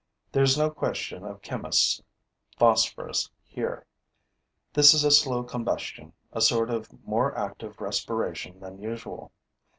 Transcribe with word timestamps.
There 0.31 0.41
is 0.41 0.57
no 0.57 0.71
question 0.71 1.23
of 1.23 1.43
chemist's 1.43 2.01
phosphorus 2.57 3.29
here. 3.43 3.85
This 4.73 4.95
is 4.95 5.03
a 5.03 5.11
slow 5.11 5.43
combustion, 5.43 6.13
a 6.33 6.41
sort 6.41 6.71
of 6.71 6.91
more 7.05 7.37
active 7.37 7.79
respiration 7.79 8.59
than 8.61 8.79
usual. 8.81 9.31